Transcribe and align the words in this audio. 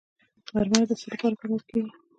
مرمر 0.53 0.83
د 0.87 0.91
څه 0.99 1.05
لپاره 1.11 1.35
کارول 1.39 1.61
کیږي؟ 1.69 1.91